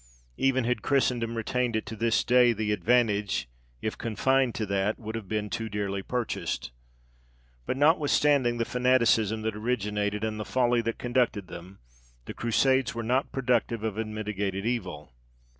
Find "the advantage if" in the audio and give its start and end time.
2.53-3.95